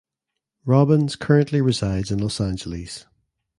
Robbins 0.65 1.15
currently 1.15 1.61
resides 1.61 2.09
in 2.09 2.17
Los 2.17 2.41
Angeles. 2.41 3.05